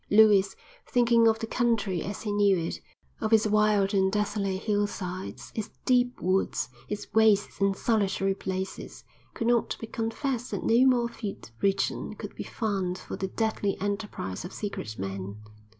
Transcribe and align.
Lewis, 0.09 0.55
thinking 0.87 1.27
of 1.27 1.37
the 1.37 1.45
country 1.45 2.01
as 2.01 2.23
he 2.23 2.31
knew 2.31 2.57
it, 2.57 2.81
of 3.19 3.31
its 3.31 3.45
wild 3.45 3.93
and 3.93 4.11
desolate 4.11 4.63
hillsides, 4.63 5.51
its 5.53 5.69
deep 5.85 6.19
woods, 6.19 6.69
its 6.89 7.13
wastes 7.13 7.61
and 7.61 7.75
solitary 7.75 8.33
places, 8.33 9.03
could 9.35 9.45
not 9.45 9.77
but 9.79 9.93
confess 9.93 10.49
that 10.49 10.63
no 10.63 10.87
more 10.87 11.07
fit 11.07 11.51
region 11.61 12.15
could 12.15 12.33
be 12.33 12.41
found 12.41 12.97
for 12.97 13.15
the 13.15 13.27
deadly 13.27 13.79
enterprise 13.79 14.43
of 14.43 14.51
secret 14.53 14.97
men. 14.97 15.37